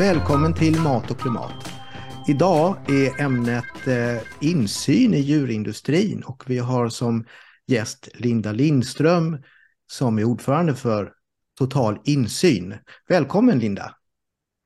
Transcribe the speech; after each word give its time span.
Välkommen 0.00 0.54
till 0.54 0.80
Mat 0.80 1.10
och 1.10 1.20
klimat. 1.20 1.72
Idag 2.28 2.90
är 2.90 3.20
ämnet 3.20 3.86
eh, 3.86 4.22
insyn 4.40 5.14
i 5.14 5.18
djurindustrin 5.18 6.22
och 6.22 6.44
vi 6.46 6.58
har 6.58 6.88
som 6.88 7.24
gäst 7.66 8.08
Linda 8.14 8.52
Lindström 8.52 9.42
som 9.86 10.18
är 10.18 10.24
ordförande 10.24 10.74
för 10.74 11.12
Total 11.58 11.98
insyn. 12.04 12.74
Välkommen 13.08 13.58
Linda! 13.58 13.94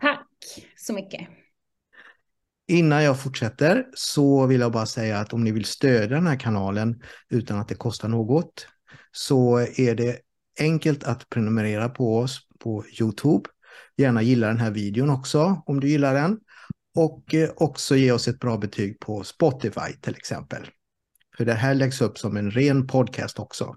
Tack 0.01 0.29
så 0.77 0.93
mycket! 0.93 1.29
Innan 2.69 3.05
jag 3.05 3.21
fortsätter 3.21 3.87
så 3.95 4.47
vill 4.47 4.61
jag 4.61 4.73
bara 4.73 4.87
säga 4.87 5.19
att 5.19 5.33
om 5.33 5.45
ni 5.45 5.53
vill 5.53 5.65
stödja 5.65 6.17
den 6.17 6.27
här 6.27 6.41
kanalen 6.41 7.03
utan 7.31 7.59
att 7.59 7.69
det 7.69 7.75
kostar 7.75 8.09
något 8.09 8.67
så 9.13 9.59
är 9.59 9.95
det 9.95 10.19
enkelt 10.61 11.05
att 11.05 11.29
prenumerera 11.29 11.89
på 11.89 12.19
oss 12.19 12.41
på 12.59 12.85
Youtube. 13.01 13.49
Gärna 13.97 14.23
gilla 14.23 14.47
den 14.47 14.59
här 14.59 14.71
videon 14.71 15.11
också 15.11 15.63
om 15.67 15.81
du 15.81 15.89
gillar 15.89 16.15
den. 16.15 16.39
Och 16.95 17.35
eh, 17.35 17.51
också 17.57 17.97
ge 17.97 18.13
oss 18.13 18.29
ett 18.29 18.39
bra 18.39 18.57
betyg 18.57 19.01
på 19.01 19.25
Spotify 19.25 19.93
till 20.01 20.17
exempel. 20.17 20.67
För 21.37 21.45
det 21.45 21.55
här 21.55 21.75
läggs 21.75 22.01
upp 22.01 22.19
som 22.19 22.37
en 22.37 22.51
ren 22.51 22.87
podcast 22.87 23.39
också. 23.39 23.77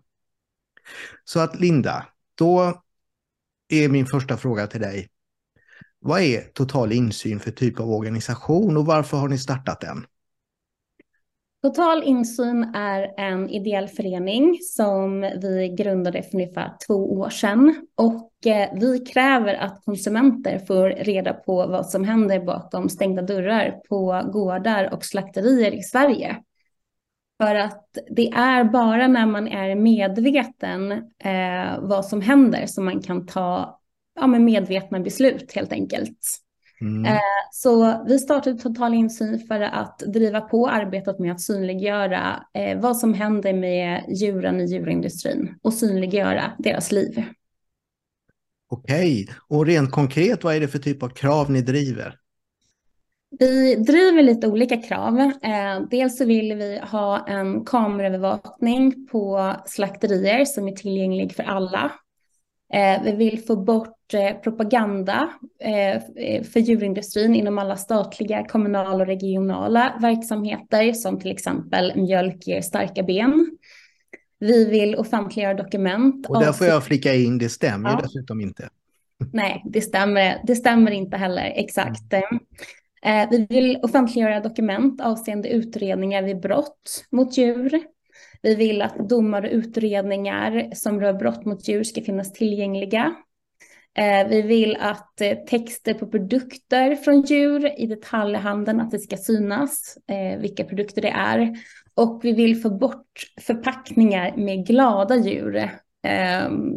Så 1.23 1.39
att 1.39 1.59
Linda, 1.59 2.05
då 2.35 2.83
är 3.69 3.89
min 3.89 4.05
första 4.05 4.37
fråga 4.37 4.67
till 4.67 4.81
dig. 4.81 5.09
Vad 5.99 6.21
är 6.21 6.41
Total 6.41 6.91
insyn 6.91 7.39
för 7.39 7.51
typ 7.51 7.79
av 7.79 7.91
organisation 7.91 8.77
och 8.77 8.85
varför 8.85 9.17
har 9.17 9.27
ni 9.27 9.37
startat 9.37 9.81
den? 9.81 10.05
Total 11.61 12.03
insyn 12.03 12.63
är 12.75 13.13
en 13.17 13.49
ideell 13.49 13.87
förening 13.87 14.57
som 14.61 15.21
vi 15.21 15.75
grundade 15.77 16.23
för 16.23 16.35
ungefär 16.35 16.73
två 16.87 16.93
år 16.93 17.29
sedan 17.29 17.87
och 17.95 18.47
eh, 18.47 18.69
vi 18.73 18.99
kräver 18.99 19.53
att 19.53 19.81
konsumenter 19.85 20.59
får 20.59 20.89
reda 20.89 21.33
på 21.33 21.67
vad 21.67 21.89
som 21.89 22.03
händer 22.03 22.39
bakom 22.39 22.89
stängda 22.89 23.21
dörrar 23.21 23.71
på 23.89 24.29
gårdar 24.33 24.93
och 24.93 25.05
slakterier 25.05 25.71
i 25.71 25.81
Sverige. 25.81 26.37
För 27.43 27.55
att 27.55 27.97
det 28.09 28.29
är 28.29 28.63
bara 28.63 29.07
när 29.07 29.25
man 29.25 29.47
är 29.47 29.75
medveten 29.75 30.91
eh, 31.23 31.79
vad 31.79 32.05
som 32.05 32.21
händer 32.21 32.65
som 32.65 32.85
man 32.85 33.01
kan 33.01 33.25
ta 33.25 33.79
ja, 34.19 34.27
medvetna 34.27 34.99
beslut 34.99 35.53
helt 35.55 35.71
enkelt. 35.71 36.19
Mm. 36.81 37.05
Eh, 37.05 37.19
så 37.51 38.03
vi 38.07 38.19
startade 38.19 38.57
Total 38.57 38.93
insyn 38.93 39.39
för 39.39 39.61
att 39.61 39.99
driva 39.99 40.41
på 40.41 40.67
arbetet 40.67 41.19
med 41.19 41.31
att 41.31 41.41
synliggöra 41.41 42.43
eh, 42.53 42.79
vad 42.79 42.97
som 42.97 43.13
händer 43.13 43.53
med 43.53 44.03
djuren 44.07 44.61
i 44.61 44.65
djurindustrin 44.65 45.55
och 45.61 45.73
synliggöra 45.73 46.51
deras 46.57 46.91
liv. 46.91 47.23
Okej, 48.69 49.27
och 49.47 49.65
rent 49.65 49.91
konkret, 49.91 50.43
vad 50.43 50.55
är 50.55 50.59
det 50.59 50.67
för 50.67 50.79
typ 50.79 51.03
av 51.03 51.09
krav 51.09 51.51
ni 51.51 51.61
driver? 51.61 52.15
Vi 53.39 53.75
driver 53.75 54.23
lite 54.23 54.47
olika 54.47 54.77
krav. 54.77 55.19
Eh, 55.19 55.81
dels 55.91 56.17
så 56.17 56.25
vill 56.25 56.53
vi 56.53 56.79
ha 56.91 57.27
en 57.27 57.65
kameraövervakning 57.65 59.07
på 59.11 59.53
slakterier 59.65 60.45
som 60.45 60.67
är 60.67 60.71
tillgänglig 60.71 61.35
för 61.35 61.43
alla. 61.43 61.91
Eh, 62.73 63.03
vi 63.03 63.11
vill 63.11 63.45
få 63.45 63.55
bort 63.55 64.13
eh, 64.13 64.33
propaganda 64.41 65.29
eh, 65.59 66.01
för 66.43 66.59
djurindustrin 66.59 67.35
inom 67.35 67.57
alla 67.57 67.77
statliga, 67.77 68.45
kommunala 68.45 68.95
och 68.95 69.05
regionala 69.05 69.97
verksamheter 70.01 70.93
som 70.93 71.19
till 71.19 71.31
exempel 71.31 71.95
mjölk 71.95 72.47
ger 72.47 72.61
starka 72.61 73.03
ben. 73.03 73.57
Vi 74.39 74.65
vill 74.65 74.95
offentliggöra 74.95 75.53
dokument. 75.53 76.27
Och 76.29 76.39
där 76.39 76.53
får 76.53 76.67
jag 76.67 76.83
flika 76.83 77.13
in, 77.13 77.37
det 77.37 77.49
stämmer 77.49 77.89
ja. 77.89 77.99
dessutom 78.03 78.41
inte. 78.41 78.69
Nej, 79.33 79.63
det 79.65 79.81
stämmer, 79.81 80.41
det 80.43 80.55
stämmer 80.55 80.91
inte 80.91 81.17
heller 81.17 81.53
exakt. 81.55 82.13
Mm. 82.13 83.29
Vi 83.29 83.47
vill 83.49 83.79
offentliggöra 83.83 84.39
dokument 84.39 85.01
avseende 85.01 85.49
utredningar 85.49 86.23
vid 86.23 86.39
brott 86.39 87.05
mot 87.11 87.37
djur. 87.37 87.83
Vi 88.41 88.55
vill 88.55 88.81
att 88.81 89.09
domar 89.09 89.41
och 89.41 89.51
utredningar 89.51 90.69
som 90.75 91.01
rör 91.01 91.13
brott 91.13 91.45
mot 91.45 91.67
djur 91.67 91.83
ska 91.83 92.01
finnas 92.01 92.33
tillgängliga. 92.33 93.15
Eh, 93.97 94.27
vi 94.27 94.41
vill 94.41 94.77
att 94.79 95.21
eh, 95.21 95.37
texter 95.37 95.93
på 95.93 96.07
produkter 96.07 96.95
från 96.95 97.21
djur 97.21 97.79
i 97.79 97.87
detaljhandeln, 97.87 98.79
att 98.79 98.91
det 98.91 98.99
ska 98.99 99.17
synas 99.17 99.97
eh, 100.07 100.39
vilka 100.39 100.63
produkter 100.63 101.01
det 101.01 101.09
är. 101.09 101.57
Och 101.93 102.19
vi 102.23 102.31
vill 102.31 102.61
få 102.61 102.69
bort 102.69 103.33
förpackningar 103.41 104.37
med 104.37 104.67
glada 104.67 105.15
djur. 105.15 105.69
Ehm, 106.03 106.73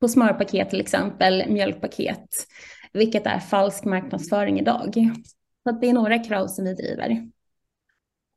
på 0.00 0.08
smörpaket 0.08 0.70
till 0.70 0.80
exempel, 0.80 1.44
mjölkpaket, 1.48 2.28
vilket 2.92 3.26
är 3.26 3.38
falsk 3.38 3.84
marknadsföring 3.84 4.60
idag. 4.60 4.94
Så 5.64 5.72
det 5.72 5.88
är 5.88 5.92
några 5.92 6.18
krav 6.18 6.46
som 6.46 6.64
vi 6.64 6.74
driver. 6.74 7.28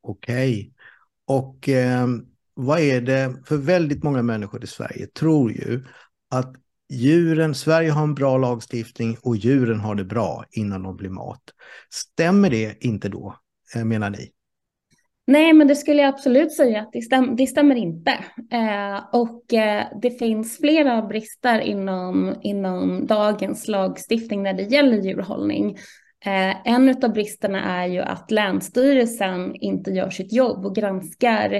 Okej. 0.01 0.73
Och 1.29 1.69
eh, 1.69 2.07
vad 2.53 2.79
är 2.79 3.01
det 3.01 3.35
för 3.45 3.57
väldigt 3.57 4.03
många 4.03 4.21
människor 4.21 4.63
i 4.63 4.67
Sverige 4.67 5.07
tror 5.07 5.51
ju 5.51 5.83
att 6.31 6.55
djuren, 6.93 7.55
Sverige 7.55 7.91
har 7.91 8.03
en 8.03 8.15
bra 8.15 8.37
lagstiftning 8.37 9.17
och 9.21 9.35
djuren 9.35 9.79
har 9.79 9.95
det 9.95 10.03
bra 10.03 10.45
innan 10.51 10.83
de 10.83 10.97
blir 10.97 11.09
mat. 11.09 11.41
Stämmer 11.89 12.49
det 12.49 12.85
inte 12.85 13.09
då, 13.09 13.35
eh, 13.75 13.85
menar 13.85 14.09
ni? 14.09 14.31
Nej, 15.27 15.53
men 15.53 15.67
det 15.67 15.75
skulle 15.75 16.01
jag 16.01 16.13
absolut 16.13 16.53
säga 16.53 16.81
att 16.81 16.91
det, 16.91 17.01
stäm 17.01 17.35
det 17.35 17.47
stämmer 17.47 17.75
inte. 17.75 18.11
Eh, 18.51 19.03
och 19.13 19.53
eh, 19.53 19.85
det 20.01 20.11
finns 20.11 20.57
flera 20.57 21.01
brister 21.01 21.59
inom, 21.59 22.35
inom 22.41 23.07
dagens 23.07 23.67
lagstiftning 23.67 24.43
när 24.43 24.53
det 24.53 24.63
gäller 24.63 24.97
djurhållning. 24.97 25.77
Eh, 26.25 26.67
en 26.67 27.03
av 27.03 27.13
bristerna 27.13 27.81
är 27.81 27.87
ju 27.87 27.99
att 27.99 28.31
Länsstyrelsen 28.31 29.55
inte 29.55 29.91
gör 29.91 30.09
sitt 30.09 30.33
jobb 30.33 30.65
och 30.65 30.75
granskar 30.75 31.53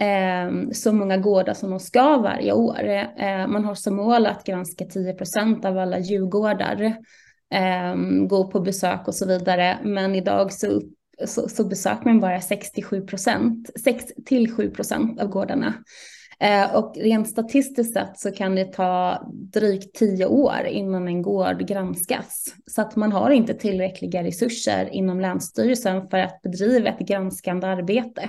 eh, 0.00 0.70
så 0.72 0.92
många 0.92 1.16
gårdar 1.16 1.54
som 1.54 1.70
de 1.70 1.80
ska 1.80 2.18
varje 2.18 2.52
år. 2.52 2.84
Eh, 3.18 3.46
man 3.46 3.64
har 3.64 3.74
som 3.74 3.96
mål 3.96 4.26
att 4.26 4.44
granska 4.44 4.84
10 4.84 5.14
procent 5.14 5.64
av 5.64 5.78
alla 5.78 5.98
djurgårdar, 5.98 6.96
gå 8.28 8.50
på 8.50 8.60
besök 8.60 9.08
och 9.08 9.14
så 9.14 9.26
vidare. 9.26 9.78
Men 9.84 10.14
idag 10.14 10.52
så, 10.52 10.82
så, 11.26 11.48
så 11.48 11.64
besöker 11.64 12.04
man 12.04 12.20
bara 12.20 12.40
67 12.40 13.06
procent, 13.06 13.70
6 13.84 14.04
till 14.26 14.54
7 14.54 14.70
procent 14.70 15.20
av 15.20 15.28
gårdarna. 15.28 15.74
Eh, 16.40 16.76
och 16.76 16.96
rent 16.96 17.28
statistiskt 17.28 17.94
sett 17.94 18.18
så 18.18 18.30
kan 18.30 18.54
det 18.54 18.72
ta 18.72 19.22
drygt 19.28 19.94
tio 19.94 20.26
år 20.26 20.66
innan 20.66 21.08
en 21.08 21.22
gård 21.22 21.68
granskas. 21.68 22.54
Så 22.66 22.82
att 22.82 22.96
man 22.96 23.12
har 23.12 23.30
inte 23.30 23.54
tillräckliga 23.54 24.22
resurser 24.22 24.88
inom 24.92 25.20
Länsstyrelsen 25.20 26.08
för 26.08 26.18
att 26.18 26.42
bedriva 26.42 26.88
ett 26.88 27.08
granskande 27.08 27.66
arbete. 27.66 28.28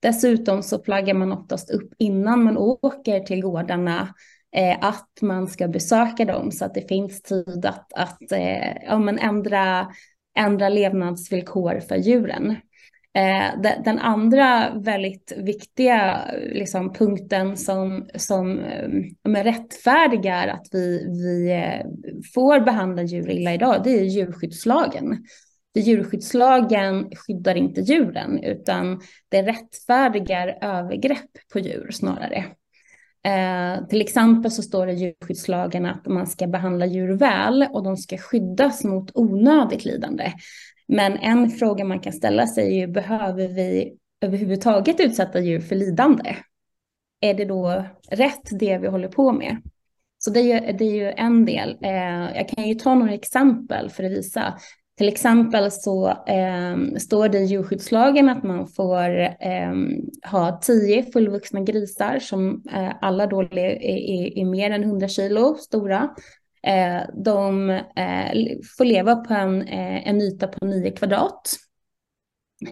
Dessutom 0.00 0.62
så 0.62 0.82
flaggar 0.82 1.14
man 1.14 1.32
oftast 1.32 1.70
upp 1.70 1.92
innan 1.98 2.44
man 2.44 2.58
åker 2.58 3.20
till 3.20 3.42
gårdarna 3.42 4.14
eh, 4.56 4.76
att 4.80 5.18
man 5.20 5.46
ska 5.46 5.68
besöka 5.68 6.24
dem 6.24 6.50
så 6.50 6.64
att 6.64 6.74
det 6.74 6.88
finns 6.88 7.22
tid 7.22 7.66
att, 7.66 7.92
att 7.92 8.32
eh, 8.32 8.84
ja, 8.86 8.98
men 8.98 9.18
ändra, 9.18 9.92
ändra 10.36 10.68
levnadsvillkor 10.68 11.80
för 11.80 11.96
djuren. 11.96 12.56
Eh, 13.14 13.60
den 13.84 13.98
andra 13.98 14.74
väldigt 14.74 15.32
viktiga 15.36 16.24
liksom, 16.52 16.92
punkten 16.92 17.56
som, 17.56 18.08
som 18.14 18.58
eh, 18.58 19.44
rättfärdigar 19.44 20.48
att 20.48 20.66
vi, 20.72 21.06
vi 21.06 21.52
eh, 21.52 21.86
får 22.34 22.60
behandla 22.60 23.02
djur 23.02 23.30
illa 23.30 23.54
idag, 23.54 23.80
det 23.84 23.90
är 23.90 24.04
djurskyddslagen. 24.04 25.24
För 25.72 25.80
djurskyddslagen 25.80 27.10
skyddar 27.16 27.54
inte 27.54 27.80
djuren 27.80 28.44
utan 28.44 29.00
det 29.28 29.42
rättfärdigar 29.42 30.58
övergrepp 30.60 31.30
på 31.52 31.58
djur 31.58 31.90
snarare. 31.90 32.44
Eh, 33.24 33.86
till 33.86 34.00
exempel 34.00 34.50
så 34.50 34.62
står 34.62 34.86
det 34.86 34.92
i 34.92 34.96
djurskyddslagen 34.96 35.86
att 35.86 36.06
man 36.06 36.26
ska 36.26 36.46
behandla 36.46 36.86
djur 36.86 37.16
väl 37.16 37.66
och 37.72 37.82
de 37.84 37.96
ska 37.96 38.18
skyddas 38.18 38.84
mot 38.84 39.10
onödigt 39.14 39.84
lidande. 39.84 40.32
Men 40.92 41.16
en 41.16 41.50
fråga 41.50 41.84
man 41.84 42.00
kan 42.00 42.12
ställa 42.12 42.46
sig 42.46 42.66
är 42.66 42.80
ju, 42.80 42.86
behöver 42.86 43.48
vi 43.48 43.96
överhuvudtaget 44.20 45.00
utsätta 45.00 45.40
djur 45.40 45.60
för 45.60 45.76
lidande? 45.76 46.36
Är 47.20 47.34
det 47.34 47.44
då 47.44 47.84
rätt 48.10 48.58
det 48.60 48.78
vi 48.78 48.88
håller 48.88 49.08
på 49.08 49.32
med? 49.32 49.56
Så 50.18 50.30
det 50.30 50.40
är 50.40 50.42
ju, 50.42 50.72
det 50.72 50.84
är 50.84 50.94
ju 50.94 51.12
en 51.16 51.44
del. 51.44 51.78
Eh, 51.82 52.36
jag 52.36 52.48
kan 52.48 52.68
ju 52.68 52.74
ta 52.74 52.94
några 52.94 53.14
exempel 53.14 53.90
för 53.90 54.04
att 54.04 54.10
visa. 54.10 54.58
Till 54.98 55.08
exempel 55.08 55.70
så 55.70 56.08
eh, 56.08 56.76
står 56.98 57.28
det 57.28 57.38
i 57.38 57.44
djurskyddslagen 57.44 58.28
att 58.28 58.42
man 58.42 58.68
får 58.68 59.20
eh, 59.20 59.74
ha 60.30 60.60
tio 60.62 61.02
fullvuxna 61.12 61.60
grisar 61.60 62.18
som 62.18 62.62
eh, 62.72 62.92
alla 63.00 63.26
då 63.26 63.40
är, 63.40 63.58
är, 63.58 64.38
är, 64.38 64.44
mer 64.44 64.70
än 64.70 64.82
100 64.84 65.08
kilo 65.08 65.54
stora. 65.54 66.10
Eh, 66.66 67.02
de 67.24 67.70
eh, 67.70 68.58
får 68.78 68.84
leva 68.84 69.16
på 69.16 69.34
en, 69.34 69.62
eh, 69.62 70.08
en 70.08 70.20
yta 70.20 70.48
på 70.48 70.66
9 70.66 70.90
kvadrat. 70.90 71.56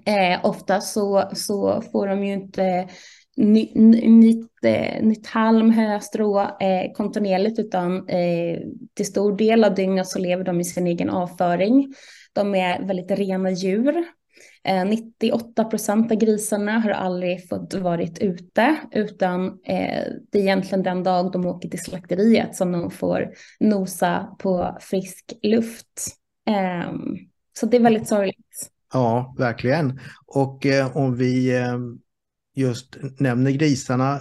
Eh, 0.06 0.44
ofta 0.44 0.81
så, 0.81 1.31
så 1.34 1.82
får 1.92 2.06
de 2.06 2.25
ju 2.25 2.32
inte 2.32 2.88
ny, 3.37 3.72
nytt, 3.75 4.64
eh, 4.64 5.02
nytt 5.02 5.26
halm, 5.26 5.70
hö, 5.70 6.00
strå 6.00 6.40
eh, 6.40 6.92
kontinuerligt 6.96 7.58
utan 7.58 8.08
eh, 8.08 8.58
till 8.94 9.06
stor 9.06 9.37
del 9.37 9.64
av 9.64 9.75
dygnet 9.75 10.06
så 10.06 10.19
lever 10.19 10.44
de 10.44 10.60
i 10.60 10.64
sin 10.64 10.87
egen 10.87 11.10
avföring. 11.10 11.94
De 12.32 12.54
är 12.54 12.87
väldigt 12.87 13.10
rena 13.10 13.50
djur. 13.50 14.04
98 14.65 15.62
eh, 15.62 15.69
procent 15.69 16.12
av 16.12 16.19
grisarna 16.19 16.79
har 16.79 16.91
aldrig 16.91 17.49
fått 17.49 17.75
varit 17.75 18.19
ute 18.19 18.77
utan 18.93 19.47
eh, 19.47 20.05
det 20.31 20.39
är 20.39 20.43
egentligen 20.43 20.83
den 20.83 21.03
dag 21.03 21.33
de 21.33 21.47
åker 21.47 21.69
till 21.69 21.83
slakteriet 21.83 22.57
som 22.57 22.73
de 22.73 22.91
får 22.91 23.33
nosa 23.61 24.37
på 24.39 24.79
frisk 24.81 25.33
luft. 25.43 26.17
Ehm, 26.47 27.17
så 27.59 27.67
det 27.67 27.77
är 27.77 27.81
väldigt 27.81 28.09
sorgligt. 28.09 28.71
Ja, 28.93 29.35
verkligen. 29.39 30.01
Och 30.27 30.67
eh, 30.67 30.97
om 30.97 31.17
vi 31.17 31.53
just 32.55 32.97
nämner 33.19 33.51
grisarna 33.51 34.21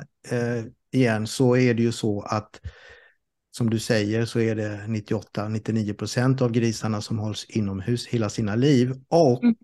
igen 0.92 1.28
så 1.28 1.58
är 1.58 1.74
det 1.74 1.82
ju 1.82 1.92
så 1.92 2.22
att 2.22 2.62
som 3.52 3.70
du 3.70 3.80
säger 3.80 4.26
så 4.26 4.40
är 4.40 4.56
det 4.56 4.84
98-99 4.88 5.94
procent 5.94 6.42
av 6.42 6.52
grisarna 6.52 7.02
som 7.02 7.20
hålls 7.20 7.46
inomhus 7.50 8.08
hela 8.08 8.30
sina 8.30 8.56
liv. 8.56 8.94
Och 9.10 9.44
mm 9.44 9.56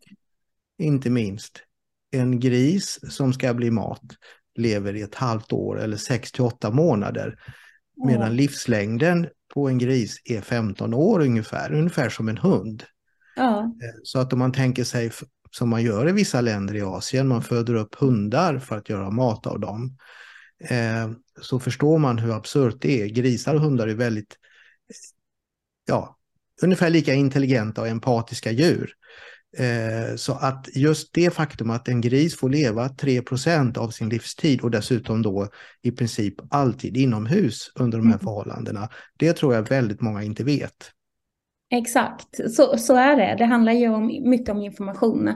inte 0.77 1.09
minst, 1.09 1.61
en 2.11 2.39
gris 2.39 2.99
som 3.09 3.33
ska 3.33 3.53
bli 3.53 3.71
mat 3.71 4.01
lever 4.55 4.95
i 4.95 5.01
ett 5.01 5.15
halvt 5.15 5.53
år 5.53 5.81
eller 5.81 5.97
6 5.97 6.31
till 6.31 6.43
8 6.43 6.71
månader. 6.71 7.39
Medan 8.05 8.21
mm. 8.21 8.35
livslängden 8.35 9.27
på 9.53 9.69
en 9.69 9.77
gris 9.77 10.21
är 10.25 10.41
15 10.41 10.93
år 10.93 11.19
ungefär, 11.19 11.73
ungefär 11.73 12.09
som 12.09 12.29
en 12.29 12.37
hund. 12.37 12.83
Eh, 13.61 13.95
så 14.03 14.19
att 14.19 14.33
om 14.33 14.39
man 14.39 14.51
tänker 14.51 14.83
sig 14.83 15.11
som 15.51 15.69
man 15.69 15.83
gör 15.83 16.09
i 16.09 16.11
vissa 16.11 16.41
länder 16.41 16.75
i 16.75 16.81
Asien, 16.81 17.27
man 17.27 17.41
föder 17.41 17.73
upp 17.73 17.95
hundar 17.95 18.59
för 18.59 18.77
att 18.77 18.89
göra 18.89 19.09
mat 19.09 19.47
av 19.47 19.59
dem. 19.59 19.97
Eh, 20.69 21.11
så 21.41 21.59
förstår 21.59 21.97
man 21.97 22.17
hur 22.17 22.35
absurt 22.35 22.77
det 22.79 23.01
är. 23.01 23.07
Grisar 23.07 23.55
och 23.55 23.61
hundar 23.61 23.87
är 23.87 23.95
väldigt, 23.95 24.37
ja, 25.87 26.17
ungefär 26.61 26.89
lika 26.89 27.13
intelligenta 27.13 27.81
och 27.81 27.87
empatiska 27.87 28.51
djur. 28.51 28.93
Eh, 29.57 30.15
så 30.15 30.33
att 30.33 30.67
just 30.73 31.13
det 31.13 31.33
faktum 31.33 31.69
att 31.69 31.87
en 31.87 32.01
gris 32.01 32.37
får 32.37 32.49
leva 32.49 32.87
3% 32.87 33.77
av 33.77 33.89
sin 33.89 34.09
livstid 34.09 34.61
och 34.61 34.71
dessutom 34.71 35.21
då 35.21 35.47
i 35.81 35.91
princip 35.91 36.33
alltid 36.49 36.97
inomhus 36.97 37.71
under 37.75 37.97
de 37.97 38.07
här 38.07 38.13
mm. 38.13 38.23
förhållandena, 38.23 38.89
det 39.17 39.33
tror 39.33 39.55
jag 39.55 39.69
väldigt 39.69 40.01
många 40.01 40.23
inte 40.23 40.43
vet. 40.43 40.91
Exakt, 41.71 42.51
så, 42.55 42.77
så 42.77 42.95
är 42.95 43.15
det. 43.15 43.35
Det 43.37 43.45
handlar 43.45 43.73
ju 43.73 43.89
om, 43.89 44.07
mycket 44.29 44.49
om 44.49 44.61
information. 44.61 45.27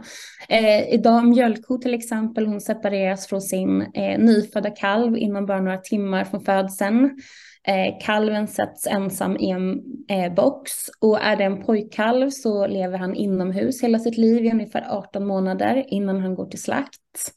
Eh, 0.50 0.94
idag 0.94 1.28
mjölkko 1.28 1.78
till 1.78 1.94
exempel, 1.94 2.46
hon 2.48 2.62
separeras 2.62 3.28
från 3.28 3.42
sin 3.42 3.82
eh, 3.82 4.20
nyfödda 4.20 4.70
kalv 4.70 5.18
inom 5.18 5.46
bara 5.46 5.62
några 5.62 5.78
timmar 5.78 6.24
från 6.24 6.42
födseln. 6.42 7.20
Eh, 7.68 8.06
kalven 8.06 8.48
sätts 8.48 8.88
ensam 8.88 9.38
i 9.38 9.50
en 9.50 9.82
eh, 10.10 10.34
box 10.34 10.72
och 11.02 11.22
är 11.22 11.36
det 11.36 11.44
en 11.44 11.66
pojkkalv 11.66 12.30
så 12.30 12.68
lever 12.68 12.98
han 12.98 13.16
inomhus 13.16 13.84
hela 13.84 14.00
sitt 14.00 14.18
liv 14.18 14.46
i 14.46 14.52
ungefär 14.52 14.86
18 14.90 15.28
månader 15.28 15.86
innan 15.88 16.22
han 16.22 16.36
går 16.36 16.46
till 16.46 16.62
slakt. 16.62 17.34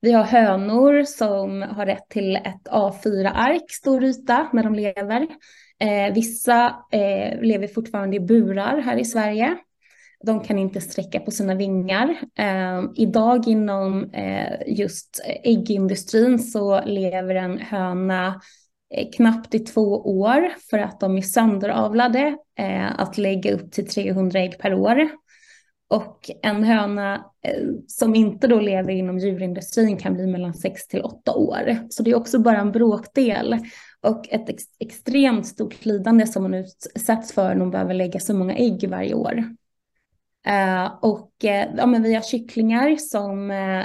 Vi 0.00 0.12
har 0.12 0.24
hönor 0.24 1.04
som 1.04 1.62
har 1.62 1.86
rätt 1.86 2.08
till 2.08 2.36
ett 2.36 2.68
A4-ark, 2.70 3.70
stor 3.70 4.04
yta, 4.04 4.48
när 4.52 4.62
de 4.62 4.74
lever. 4.74 5.26
Eh, 5.80 6.14
vissa 6.14 6.66
eh, 6.92 7.40
lever 7.40 7.66
fortfarande 7.66 8.16
i 8.16 8.20
burar 8.20 8.78
här 8.78 8.96
i 8.96 9.04
Sverige. 9.04 9.56
De 10.24 10.40
kan 10.40 10.58
inte 10.58 10.80
sträcka 10.80 11.20
på 11.20 11.30
sina 11.30 11.54
vingar. 11.54 12.16
Eh, 12.38 12.84
idag 12.94 13.48
inom 13.48 14.10
eh, 14.10 14.52
just 14.66 15.20
äggindustrin 15.44 16.38
så 16.38 16.84
lever 16.84 17.34
en 17.34 17.58
höna 17.58 18.40
Eh, 18.94 19.08
knappt 19.16 19.54
i 19.54 19.58
två 19.58 20.20
år 20.20 20.48
för 20.70 20.78
att 20.78 21.00
de 21.00 21.16
är 21.16 21.22
sönderavlade 21.22 22.36
eh, 22.58 23.00
att 23.00 23.18
lägga 23.18 23.54
upp 23.54 23.72
till 23.72 23.88
300 23.88 24.40
ägg 24.40 24.58
per 24.58 24.74
år. 24.74 25.08
Och 25.90 26.30
en 26.42 26.64
höna 26.64 27.14
eh, 27.42 27.64
som 27.86 28.14
inte 28.14 28.46
då 28.46 28.60
lever 28.60 28.92
inom 28.92 29.18
djurindustrin 29.18 29.96
kan 29.96 30.14
bli 30.14 30.26
mellan 30.26 30.54
6 30.54 30.88
till 30.88 31.02
8 31.02 31.34
år. 31.34 31.78
Så 31.90 32.02
det 32.02 32.10
är 32.10 32.14
också 32.14 32.38
bara 32.38 32.58
en 32.58 32.72
bråkdel 32.72 33.56
och 34.02 34.32
ett 34.32 34.48
ex 34.48 34.64
extremt 34.78 35.46
stort 35.46 35.84
lidande 35.84 36.26
som 36.26 36.42
hon 36.42 36.54
utsätts 36.54 37.32
för 37.32 37.54
när 37.54 37.60
hon 37.60 37.70
behöver 37.70 37.94
lägga 37.94 38.20
så 38.20 38.34
många 38.34 38.56
ägg 38.56 38.88
varje 38.88 39.14
år. 39.14 39.44
Uh, 40.48 40.98
och 41.02 41.30
uh, 41.44 41.76
ja, 41.76 41.86
men 41.86 42.02
vi 42.02 42.14
har 42.14 42.22
kycklingar 42.22 42.96
som, 42.96 43.50
uh, 43.50 43.84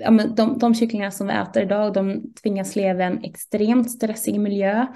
ja, 0.00 0.10
men 0.10 0.34
de, 0.34 0.58
de 0.58 0.74
kycklingar 0.74 1.10
som 1.10 1.26
vi 1.26 1.32
äter 1.32 1.62
idag, 1.62 1.92
de 1.92 2.34
tvingas 2.42 2.76
leva 2.76 3.02
i 3.02 3.06
en 3.06 3.24
extremt 3.24 3.90
stressig 3.90 4.40
miljö. 4.40 4.86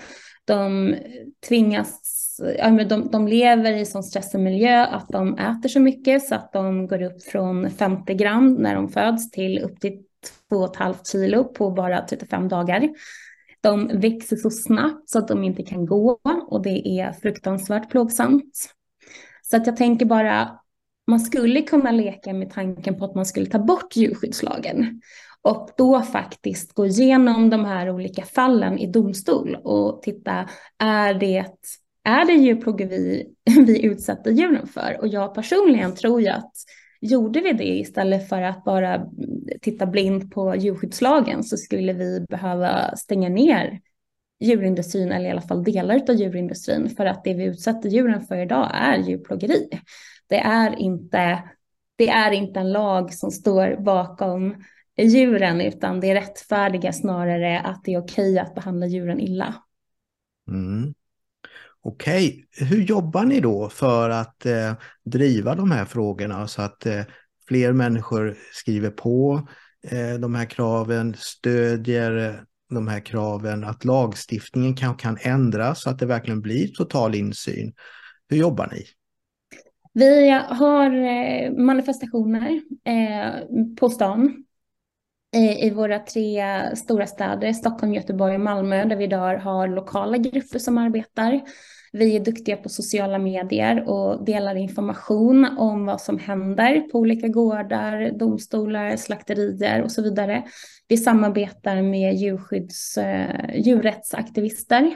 De 0.44 0.94
tvingas, 1.48 2.00
ja, 2.58 2.70
men 2.70 2.88
de, 2.88 3.10
de 3.10 3.28
lever 3.28 3.72
i 3.72 3.86
sån 3.86 4.02
stressig 4.02 4.40
miljö 4.40 4.84
att 4.84 5.08
de 5.08 5.38
äter 5.38 5.68
så 5.68 5.80
mycket 5.80 6.22
så 6.22 6.34
att 6.34 6.52
de 6.52 6.86
går 6.86 7.02
upp 7.02 7.22
från 7.22 7.70
50 7.70 8.14
gram 8.14 8.54
när 8.54 8.74
de 8.74 8.88
föds 8.88 9.30
till 9.30 9.58
upp 9.58 9.80
till 9.80 10.02
2,5 10.50 10.94
kilo 11.12 11.44
på 11.44 11.70
bara 11.70 12.06
35 12.06 12.48
dagar. 12.48 12.88
De 13.60 14.00
växer 14.00 14.36
så 14.36 14.50
snabbt 14.50 15.10
så 15.10 15.18
att 15.18 15.28
de 15.28 15.44
inte 15.44 15.62
kan 15.62 15.86
gå 15.86 16.18
och 16.48 16.62
det 16.62 17.00
är 17.00 17.12
fruktansvärt 17.12 17.90
plågsamt. 17.90 18.74
Så 19.42 19.56
att 19.56 19.66
jag 19.66 19.76
tänker 19.76 20.06
bara, 20.06 20.60
man 21.06 21.20
skulle 21.20 21.62
kunna 21.62 21.90
leka 21.90 22.32
med 22.32 22.50
tanken 22.50 22.98
på 22.98 23.04
att 23.04 23.14
man 23.14 23.26
skulle 23.26 23.46
ta 23.46 23.58
bort 23.58 23.96
djurskyddslagen 23.96 25.00
och 25.42 25.70
då 25.76 26.02
faktiskt 26.02 26.72
gå 26.72 26.86
igenom 26.86 27.50
de 27.50 27.64
här 27.64 27.90
olika 27.90 28.24
fallen 28.24 28.78
i 28.78 28.86
domstol 28.86 29.56
och 29.64 30.02
titta, 30.02 30.48
är 30.78 31.14
det, 31.14 31.46
är 32.04 32.24
det 32.24 32.32
djurplågeri 32.32 33.26
vi 33.66 33.84
utsätter 33.84 34.30
djuren 34.30 34.66
för? 34.66 34.96
Och 35.00 35.08
jag 35.08 35.34
personligen 35.34 35.94
tror 35.94 36.20
ju 36.20 36.28
att 36.28 36.52
gjorde 37.00 37.40
vi 37.40 37.52
det 37.52 37.78
istället 37.78 38.28
för 38.28 38.42
att 38.42 38.64
bara 38.64 39.06
titta 39.60 39.86
blind 39.86 40.32
på 40.32 40.56
djurskyddslagen 40.56 41.44
så 41.44 41.56
skulle 41.56 41.92
vi 41.92 42.20
behöva 42.28 42.96
stänga 42.96 43.28
ner 43.28 43.80
djurindustrin 44.40 45.12
eller 45.12 45.28
i 45.28 45.30
alla 45.30 45.40
fall 45.40 45.64
delar 45.64 46.00
av 46.08 46.14
djurindustrin 46.14 46.90
för 46.90 47.06
att 47.06 47.24
det 47.24 47.34
vi 47.34 47.44
utsätter 47.44 47.88
djuren 47.88 48.20
för 48.20 48.38
idag 48.38 48.70
är 48.74 48.98
djurplågeri 48.98 49.68
det 50.28 50.38
är 50.38 50.78
inte, 50.78 51.42
det 51.96 52.08
är 52.08 52.30
inte 52.30 52.60
en 52.60 52.72
lag 52.72 53.14
som 53.14 53.30
står 53.30 53.76
bakom 53.82 54.64
djuren 54.96 55.60
utan 55.60 56.00
det 56.00 56.10
är 56.10 56.14
rättfärdiga 56.14 56.92
snarare 56.92 57.60
att 57.60 57.84
det 57.84 57.94
är 57.94 57.98
okej 57.98 58.38
att 58.38 58.54
behandla 58.54 58.86
djuren 58.86 59.20
illa. 59.20 59.54
Mm. 60.48 60.94
Okej, 61.82 62.46
hur 62.50 62.82
jobbar 62.82 63.24
ni 63.24 63.40
då 63.40 63.68
för 63.68 64.10
att 64.10 64.46
eh, 64.46 64.72
driva 65.04 65.54
de 65.54 65.70
här 65.70 65.84
frågorna 65.84 66.46
så 66.46 66.62
att 66.62 66.86
eh, 66.86 67.02
fler 67.48 67.72
människor 67.72 68.36
skriver 68.52 68.90
på 68.90 69.48
eh, 69.90 70.20
de 70.20 70.34
här 70.34 70.44
kraven, 70.44 71.14
stödjer 71.18 72.28
eh, 72.28 72.34
de 72.70 72.88
här 72.88 73.00
kraven, 73.00 73.64
att 73.64 73.84
lagstiftningen 73.84 74.76
kan, 74.76 74.96
kan 74.96 75.18
ändras 75.20 75.82
så 75.82 75.90
att 75.90 75.98
det 75.98 76.06
verkligen 76.06 76.40
blir 76.40 76.68
total 76.68 77.14
insyn. 77.14 77.72
Hur 78.28 78.36
jobbar 78.36 78.68
ni? 78.72 78.84
Vi 79.92 80.30
har 80.48 80.90
eh, 80.90 81.52
manifestationer 81.52 82.62
eh, 82.84 83.46
på 83.80 83.88
stan 83.88 84.44
i 85.36 85.70
våra 85.70 85.98
tre 85.98 86.44
stora 86.76 87.06
städer, 87.06 87.52
Stockholm, 87.52 87.94
Göteborg 87.94 88.34
och 88.34 88.40
Malmö, 88.40 88.84
där 88.84 88.96
vi 88.96 89.04
idag 89.04 89.38
har 89.38 89.68
lokala 89.68 90.16
grupper 90.16 90.58
som 90.58 90.78
arbetar. 90.78 91.40
Vi 91.92 92.16
är 92.16 92.20
duktiga 92.20 92.56
på 92.56 92.68
sociala 92.68 93.18
medier 93.18 93.88
och 93.88 94.24
delar 94.24 94.54
information 94.54 95.44
om 95.58 95.86
vad 95.86 96.00
som 96.00 96.18
händer 96.18 96.80
på 96.80 96.98
olika 96.98 97.28
gårdar, 97.28 98.10
domstolar, 98.18 98.96
slakterier 98.96 99.82
och 99.82 99.92
så 99.92 100.02
vidare. 100.02 100.42
Vi 100.88 100.96
samarbetar 100.96 101.82
med 101.82 102.14
djurskydds, 102.14 102.98
eh, 102.98 103.56
djurrättsaktivister 103.56 104.92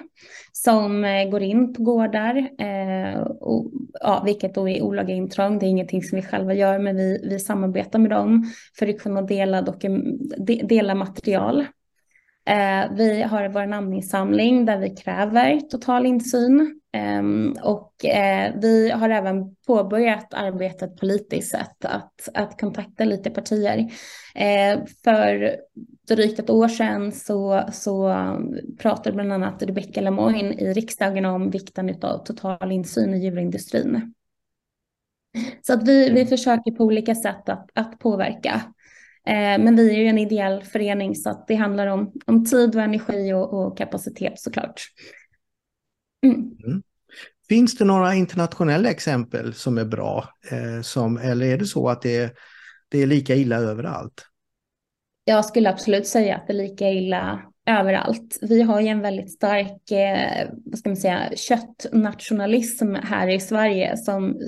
som 0.53 1.05
eh, 1.05 1.31
går 1.31 1.43
in 1.43 1.75
på 1.75 1.83
gårdar, 1.83 2.37
eh, 2.59 3.21
och, 3.21 3.73
ja, 4.01 4.23
vilket 4.25 4.55
då 4.55 4.69
är 4.69 4.83
olaga 4.83 5.15
intrång. 5.15 5.59
Det 5.59 5.67
är 5.67 5.69
ingenting 5.69 6.03
som 6.03 6.17
vi 6.17 6.23
själva 6.23 6.55
gör, 6.55 6.79
men 6.79 6.97
vi, 6.97 7.29
vi 7.31 7.39
samarbetar 7.39 7.99
med 7.99 8.11
dem 8.11 8.53
för 8.79 8.89
att 8.89 8.99
kunna 8.99 9.23
dela, 9.23 9.67
dela 10.65 10.95
material. 10.95 11.67
Eh, 12.45 12.93
vi 12.97 13.23
har 13.23 13.49
vår 13.49 13.67
namninsamling 13.67 14.65
där 14.65 14.79
vi 14.79 14.91
kräver 14.91 15.61
total 15.61 16.07
insyn 16.07 16.83
Um, 16.97 17.57
och 17.63 17.93
uh, 18.05 18.61
vi 18.61 18.91
har 18.91 19.11
även 19.11 19.55
påbörjat 19.67 20.35
arbetet 20.35 20.97
politiskt 20.97 21.51
sett 21.51 21.85
att, 21.85 22.29
att 22.35 22.61
kontakta 22.61 23.05
lite 23.05 23.31
partier. 23.31 23.79
Uh, 23.79 24.85
för 25.05 25.57
drygt 26.09 26.39
ett 26.39 26.51
år 26.51 26.69
sedan 26.69 27.13
så, 27.13 27.63
så 27.73 28.17
pratade 28.79 29.15
bland 29.15 29.33
annat 29.33 29.63
Rebecca 29.63 30.01
Lemoyne 30.01 30.55
i 30.55 30.73
riksdagen 30.73 31.25
om 31.25 31.51
vikten 31.51 31.95
av 32.03 32.25
total 32.25 32.73
insyn 32.73 33.15
i 33.15 33.19
djurindustrin. 33.19 34.15
Så 35.63 35.73
att 35.73 35.89
vi, 35.89 36.11
vi 36.11 36.27
försöker 36.27 36.71
på 36.71 36.85
olika 36.85 37.15
sätt 37.15 37.49
att, 37.49 37.71
att 37.75 37.99
påverka. 37.99 38.63
Eh, 39.27 39.65
men 39.65 39.77
vi 39.77 39.91
är 39.91 39.99
ju 39.99 40.07
en 40.07 40.19
ideell 40.19 40.63
förening 40.63 41.15
så 41.15 41.31
att 41.31 41.47
det 41.47 41.55
handlar 41.55 41.87
om, 41.87 42.13
om 42.27 42.45
tid 42.45 42.77
och 42.77 42.83
energi 42.83 43.33
och, 43.33 43.55
och 43.55 43.79
kapacitet 43.79 44.41
såklart. 44.41 44.83
Mm. 46.27 46.37
Mm. 46.37 46.83
Finns 47.49 47.77
det 47.77 47.85
några 47.85 48.15
internationella 48.15 48.91
exempel 48.91 49.55
som 49.55 49.79
är 49.79 49.85
bra? 49.85 50.29
Eh, 50.51 50.83
som, 50.83 51.17
eller 51.17 51.47
är 51.47 51.59
det 51.59 51.67
så 51.67 51.89
att 51.89 52.03
det, 52.03 52.35
det 52.89 53.03
är 53.03 53.07
lika 53.07 53.35
illa 53.35 53.57
överallt? 53.57 54.27
Jag 55.25 55.45
skulle 55.45 55.71
absolut 55.71 56.07
säga 56.07 56.37
att 56.37 56.47
det 56.47 56.53
är 56.53 56.57
lika 56.57 56.91
illa 56.91 57.43
överallt. 57.67 58.39
Vi 58.43 58.63
har 58.63 58.81
ju 58.81 58.89
en 58.89 59.01
väldigt 59.01 59.33
stark, 59.33 59.91
eh, 59.91 60.49
vad 60.65 60.79
ska 60.79 60.89
man 60.89 60.97
säga, 60.97 61.37
köttnationalism 61.37 62.95
här 62.95 63.29
i 63.29 63.41
Sverige 63.41 63.97
som, 63.97 64.39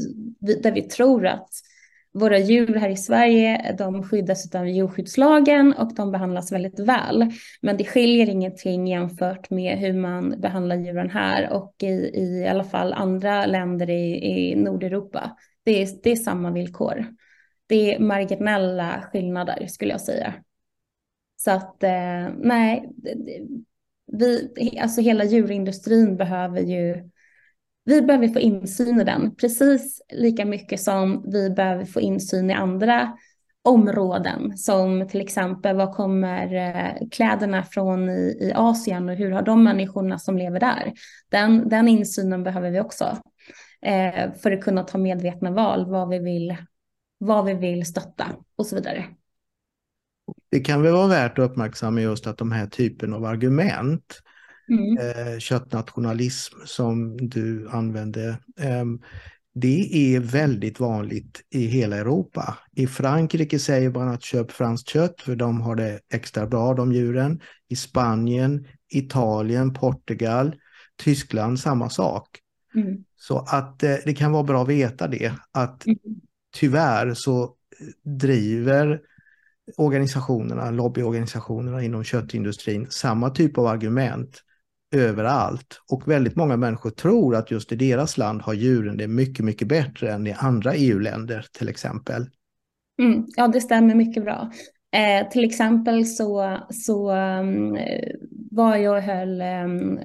där 0.63 0.73
vi 0.73 0.83
tror 0.83 1.27
att 1.27 1.49
våra 2.15 2.39
djur 2.39 2.75
här 2.75 2.89
i 2.89 2.97
Sverige, 2.97 3.75
de 3.79 4.03
skyddas 4.03 4.55
av 4.55 4.69
djurskyddslagen 4.69 5.73
och 5.73 5.95
de 5.95 6.13
behandlas 6.13 6.53
väldigt 6.53 6.81
väl. 6.81 7.31
Men 7.63 7.77
det 7.77 7.85
skiljer 7.85 8.29
ingenting 8.29 8.87
jämfört 8.87 9.51
med 9.51 9.79
hur 9.79 9.93
man 9.93 10.41
behandlar 10.41 10.77
djuren 10.77 11.11
här 11.11 11.53
och 11.53 11.75
i, 11.83 12.11
i, 12.15 12.49
alla 12.49 12.65
fall 12.65 12.93
andra 12.93 13.47
länder 13.47 13.91
i, 13.91 14.25
i 14.25 14.57
Nordeuropa. 14.57 15.37
Det 15.65 15.83
är, 15.83 15.89
det 16.03 16.11
är 16.11 16.17
samma 16.17 16.51
villkor. 16.51 17.07
Det 17.67 17.95
är 17.95 17.99
marginella 17.99 19.05
skillnader 19.13 19.67
skulle 19.67 19.91
jag 19.91 20.01
säga. 20.01 20.35
Så 21.37 21.51
att 21.51 21.83
eh, 21.83 22.29
nej, 22.39 22.91
vi, 24.13 24.53
alltså 24.81 25.01
hela 25.01 25.25
djurindustrin 25.25 26.17
behöver 26.17 26.61
ju 26.61 27.11
vi 27.85 28.03
behöver 28.03 28.29
få 28.29 28.41
insyn 28.41 29.01
i 29.01 29.05
den, 29.05 29.35
precis 29.35 30.03
lika 30.13 30.45
mycket 30.45 30.81
som 30.81 31.31
vi 31.33 31.51
behöver 31.51 31.85
få 31.85 32.01
insyn 32.01 32.51
i 32.51 32.55
andra 32.55 33.17
områden, 33.65 34.59
som 34.59 35.09
till 35.09 35.21
exempel 35.21 35.77
var 35.77 35.93
kommer 35.93 36.55
eh, 36.55 37.09
kläderna 37.11 37.63
från 37.63 38.11
i, 38.11 38.39
i 38.41 38.53
Asien 38.55 39.09
och 39.09 39.15
hur 39.15 39.31
har 39.31 39.43
de 39.43 39.65
människorna 39.65 40.19
som 40.19 40.39
lever 40.39 40.61
där? 40.61 40.93
Den, 41.29 41.69
den 41.69 41.89
insynen 41.89 42.43
behöver 42.43 42.71
vi 42.71 42.81
också 42.81 43.19
eh, 43.83 44.33
för 44.43 44.53
att 44.53 44.65
kunna 44.65 44.83
ta 44.83 44.99
medvetna 44.99 45.51
val, 45.51 45.91
vad 45.91 46.09
vi 46.09 46.19
vill, 46.19 46.57
vad 47.19 47.45
vi 47.45 47.55
vill 47.55 47.87
stötta 47.87 48.27
och 48.57 48.67
så 48.67 48.77
vidare. 48.77 49.05
Det 50.51 50.61
kan 50.61 50.83
väl 50.83 50.93
vara 50.93 51.09
värt 51.09 51.39
att 51.39 51.51
uppmärksamma 51.51 52.01
just 52.01 52.27
att 52.27 52.39
de 52.39 52.53
här 52.53 52.67
typen 52.67 53.15
av 53.15 53.25
argument 53.25 54.21
mm. 54.69 54.99
eh, 54.99 55.39
köttnationalism 55.39 56.57
som 56.65 57.17
du 57.17 57.69
använde. 57.69 58.29
Eh, 58.61 58.85
det 59.55 60.15
är 60.15 60.21
väldigt 60.21 60.81
vanligt 60.81 61.43
i 61.51 61.67
hela 61.67 61.97
Europa. 61.97 62.59
I 62.73 62.87
Frankrike 62.87 63.59
säger 63.59 63.91
man 63.91 64.09
att 64.09 64.23
köp 64.23 64.51
franskt 64.51 64.89
kött 64.89 65.21
för 65.21 65.37
de 65.37 65.61
har 65.61 65.77
det 65.77 66.01
extra 66.13 66.47
bra 66.47 66.75
de 66.75 66.93
djuren. 66.93 67.41
I 67.69 67.77
Spanien, 67.77 68.67
Italien, 68.93 69.75
Portugal, 69.75 70.55
Tyskland 71.03 71.61
samma 71.61 71.91
sak. 71.91 72.29
Mm. 72.75 73.05
Så 73.17 73.39
att 73.39 73.83
eh, 73.83 73.97
det 74.05 74.15
kan 74.15 74.33
vara 74.33 74.43
bra 74.43 74.63
att 74.63 74.69
veta 74.69 75.09
det 75.09 75.33
att 75.53 75.87
mm. 75.87 75.99
tyvärr 76.57 77.15
så 77.15 77.55
driver 78.05 79.01
organisationerna, 79.77 80.71
lobbyorganisationerna 80.71 81.83
inom 81.83 82.05
köttindustrin 82.05 82.87
samma 82.91 83.31
typ 83.31 83.59
av 83.59 83.67
argument 83.67 84.43
överallt. 84.95 85.81
Och 85.91 86.09
väldigt 86.09 86.37
många 86.37 86.57
människor 86.57 86.91
tror 86.91 87.37
att 87.37 87.51
just 87.51 87.73
i 87.73 87.77
deras 87.77 88.19
land 88.19 88.43
har 88.43 88.55
djuren 88.55 88.97
det 88.97 89.09
mycket, 89.09 89.45
mycket 89.45 89.69
bättre 89.69 90.13
än 90.13 90.27
i 90.27 90.33
andra 90.33 90.75
EU-länder 90.75 91.47
till 91.59 91.69
exempel. 91.69 92.27
Mm, 93.03 93.27
ja, 93.37 93.49
det 93.49 93.61
stämmer 93.61 93.95
mycket 93.95 94.25
bra. 94.25 94.51
Eh, 94.95 95.29
till 95.29 95.45
exempel 95.45 96.07
så, 96.07 96.59
så 96.71 97.13
um, 97.13 97.79
var 98.51 98.77
jag 98.77 98.97
och 98.97 99.03
höll 99.03 99.41
um, 99.41 99.99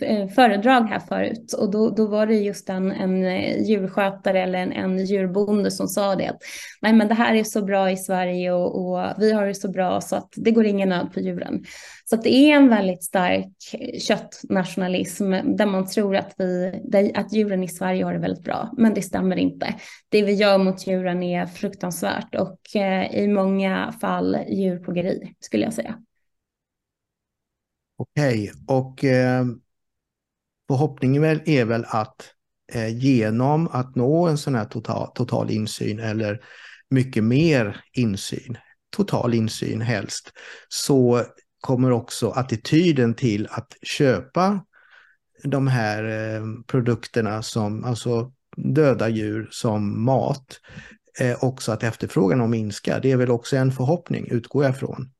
Eh, 0.00 0.28
föredrag 0.28 0.82
här 0.82 0.98
förut 0.98 1.52
och 1.52 1.70
då, 1.70 1.90
då 1.90 2.06
var 2.06 2.26
det 2.26 2.34
just 2.34 2.68
en, 2.68 2.92
en 2.92 3.24
eh, 3.24 3.62
djurskötare 3.62 4.42
eller 4.42 4.58
en, 4.58 4.72
en 4.72 5.04
djurbonde 5.04 5.70
som 5.70 5.88
sa 5.88 6.14
det 6.14 6.26
att 6.26 6.38
nej 6.82 6.92
men 6.92 7.08
det 7.08 7.14
här 7.14 7.34
är 7.34 7.44
så 7.44 7.64
bra 7.64 7.90
i 7.90 7.96
Sverige 7.96 8.52
och, 8.52 8.78
och 8.78 9.06
vi 9.18 9.32
har 9.32 9.46
det 9.46 9.54
så 9.54 9.70
bra 9.70 10.00
så 10.00 10.16
att 10.16 10.28
det 10.36 10.50
går 10.50 10.64
ingen 10.66 10.88
nöd 10.88 11.12
på 11.12 11.20
djuren. 11.20 11.64
Så 12.04 12.14
att 12.14 12.22
det 12.22 12.34
är 12.34 12.56
en 12.56 12.68
väldigt 12.68 13.04
stark 13.04 13.52
köttnationalism 14.00 15.30
där 15.30 15.66
man 15.66 15.86
tror 15.86 16.16
att, 16.16 16.34
vi, 16.38 17.12
att 17.14 17.32
djuren 17.32 17.64
i 17.64 17.68
Sverige 17.68 18.04
har 18.04 18.12
det 18.12 18.18
väldigt 18.20 18.44
bra, 18.44 18.70
men 18.76 18.94
det 18.94 19.02
stämmer 19.02 19.36
inte. 19.36 19.74
Det 20.08 20.22
vi 20.22 20.32
gör 20.32 20.58
mot 20.58 20.86
djuren 20.86 21.22
är 21.22 21.46
fruktansvärt 21.46 22.34
och 22.34 22.76
eh, 22.76 23.14
i 23.14 23.28
många 23.28 23.94
fall 24.00 24.38
djurplågeri 24.48 25.34
skulle 25.40 25.64
jag 25.64 25.74
säga. 25.74 25.98
Okej, 27.96 28.52
och 28.66 29.04
eh, 29.04 29.44
förhoppningen 30.68 31.24
är 31.44 31.64
väl 31.64 31.84
att 31.88 32.30
eh, 32.72 32.98
genom 32.98 33.68
att 33.68 33.94
nå 33.94 34.26
en 34.26 34.38
sån 34.38 34.54
här 34.54 34.64
total, 34.64 35.10
total 35.14 35.50
insyn 35.50 35.98
eller 35.98 36.40
mycket 36.90 37.24
mer 37.24 37.84
insyn, 37.92 38.58
total 38.96 39.34
insyn 39.34 39.80
helst, 39.80 40.32
så 40.68 41.24
kommer 41.60 41.90
också 41.90 42.30
attityden 42.30 43.14
till 43.14 43.48
att 43.50 43.76
köpa 43.82 44.60
de 45.44 45.66
här 45.66 46.04
eh, 46.04 46.42
produkterna 46.66 47.42
som, 47.42 47.84
alltså 47.84 48.32
döda 48.56 49.08
djur 49.08 49.48
som 49.50 50.04
mat, 50.04 50.60
eh, 51.20 51.44
också 51.44 51.72
att 51.72 51.82
efterfrågan 51.82 52.40
har 52.40 52.48
minskat. 52.48 53.02
Det 53.02 53.12
är 53.12 53.16
väl 53.16 53.30
också 53.30 53.56
en 53.56 53.72
förhoppning, 53.72 54.28
utgår 54.30 54.64
jag 54.64 54.78
från. 54.78 55.10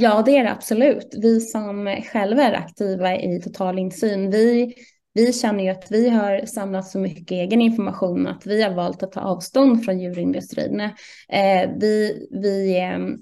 Ja, 0.00 0.22
det 0.26 0.36
är 0.36 0.44
det 0.44 0.50
absolut. 0.50 1.14
Vi 1.22 1.40
som 1.40 2.02
själva 2.12 2.42
är 2.42 2.52
aktiva 2.52 3.16
i 3.16 3.40
total 3.42 3.78
insyn, 3.78 4.30
vi, 4.30 4.74
vi 5.12 5.32
känner 5.32 5.64
ju 5.64 5.70
att 5.70 5.86
vi 5.90 6.08
har 6.08 6.46
samlat 6.46 6.88
så 6.88 6.98
mycket 6.98 7.30
egen 7.30 7.60
information 7.60 8.26
att 8.26 8.46
vi 8.46 8.62
har 8.62 8.74
valt 8.74 9.02
att 9.02 9.12
ta 9.12 9.20
avstånd 9.20 9.84
från 9.84 10.00
djurindustrin. 10.00 10.80
Eh, 10.80 11.70
vi, 11.80 12.28
vi 12.30 12.78
ehm, 12.78 13.12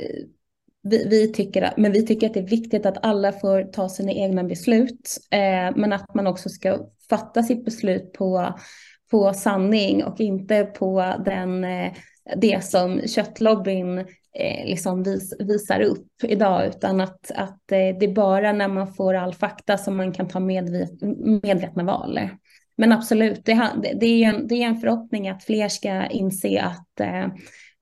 eh, 0.00 0.26
vi, 0.82 1.08
vi, 1.08 1.32
tycker 1.32 1.62
att, 1.62 1.76
men 1.76 1.92
vi 1.92 2.06
tycker 2.06 2.26
att 2.26 2.34
det 2.34 2.40
är 2.40 2.48
viktigt 2.48 2.86
att 2.86 3.04
alla 3.04 3.32
får 3.32 3.62
ta 3.62 3.88
sina 3.88 4.12
egna 4.12 4.44
beslut, 4.44 5.16
eh, 5.30 5.76
men 5.76 5.92
att 5.92 6.14
man 6.14 6.26
också 6.26 6.48
ska 6.48 6.78
fatta 7.08 7.42
sitt 7.42 7.64
beslut 7.64 8.12
på, 8.12 8.58
på 9.10 9.32
sanning 9.32 10.04
och 10.04 10.20
inte 10.20 10.64
på 10.64 11.14
den, 11.24 11.64
eh, 11.64 11.92
det 12.36 12.64
som 12.64 13.00
köttlobbyn 13.06 13.98
eh, 13.98 14.66
liksom 14.66 15.02
vis, 15.02 15.34
visar 15.38 15.80
upp 15.80 16.08
idag, 16.22 16.66
utan 16.66 17.00
att, 17.00 17.30
att 17.30 17.72
eh, 17.72 17.98
det 18.00 18.04
är 18.04 18.14
bara 18.14 18.52
när 18.52 18.68
man 18.68 18.94
får 18.94 19.14
all 19.14 19.34
fakta 19.34 19.78
som 19.78 19.96
man 19.96 20.12
kan 20.12 20.28
ta 20.28 20.40
medvet, 20.40 21.02
medvetna 21.42 21.84
val. 21.84 22.20
Men 22.76 22.92
absolut, 22.92 23.44
det, 23.44 23.72
det, 24.00 24.06
är 24.06 24.28
en, 24.28 24.48
det 24.48 24.54
är 24.54 24.66
en 24.66 24.80
förhoppning 24.80 25.28
att 25.28 25.44
fler 25.44 25.68
ska 25.68 26.06
inse 26.06 26.62
att 26.62 27.00
eh, 27.00 27.24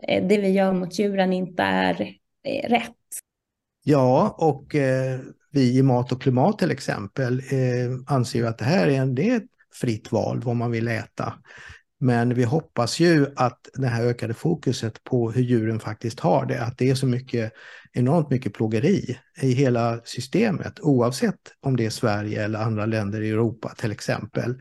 eh 0.09 0.29
det 0.29 0.39
vi 0.39 0.49
gör 0.49 0.73
mot 0.73 0.99
djuren 0.99 1.33
inte 1.33 1.63
är 1.63 2.01
eh, 2.45 2.69
rätt. 2.69 2.93
Ja, 3.85 4.35
och 4.39 4.75
eh, 4.75 5.21
vi 5.51 5.79
i 5.79 5.83
Mat 5.83 6.13
och 6.13 6.23
klimat 6.23 6.59
till 6.59 6.71
exempel 6.71 7.39
eh, 7.39 8.15
anser 8.15 8.39
ju 8.39 8.47
att 8.47 8.59
det 8.59 8.65
här 8.65 8.89
är, 8.89 9.01
en, 9.01 9.15
det 9.15 9.31
är 9.31 9.37
ett 9.37 9.51
fritt 9.81 10.13
val 10.13 10.41
vad 10.45 10.57
man 10.57 10.71
vill 10.71 10.89
äta. 10.89 11.35
Men 12.01 12.35
vi 12.35 12.45
hoppas 12.45 13.01
ju 13.01 13.27
att 13.37 13.69
det 13.75 13.87
här 13.87 14.05
ökade 14.05 14.35
fokuset 14.35 15.05
på 15.05 15.31
hur 15.31 15.43
djuren 15.43 15.81
faktiskt 15.81 16.21
har 16.21 16.47
det, 16.47 16.63
att 16.63 16.79
det 16.79 16.91
är 16.91 16.95
så 16.95 17.07
mycket, 17.07 17.53
enormt 17.93 18.31
mycket 18.31 18.55
plågeri 18.55 19.19
i 19.43 19.53
hela 19.53 20.01
systemet, 20.05 20.81
oavsett 20.81 21.41
om 21.61 21.77
det 21.77 21.87
är 21.87 21.91
Sverige 21.91 22.45
eller 22.45 22.59
andra 22.59 22.87
länder 22.87 23.21
i 23.21 23.31
Europa 23.31 23.75
till 23.77 23.93
exempel, 23.93 24.61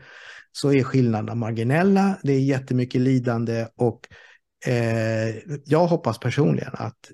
så 0.52 0.72
är 0.72 0.82
skillnaderna 0.82 1.34
marginella, 1.34 2.18
det 2.22 2.32
är 2.32 2.40
jättemycket 2.40 3.00
lidande 3.00 3.66
och 3.76 4.00
eh, 4.66 5.36
jag 5.64 5.86
hoppas 5.86 6.18
personligen 6.18 6.72
att 6.72 7.10